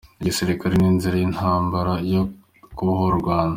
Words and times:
Igisirikare 0.21 0.73
n’inzira 0.77 1.15
y’intambara 1.17 1.93
yo 2.13 2.21
kubohora 2.75 3.13
u 3.17 3.21
Rwanda. 3.23 3.49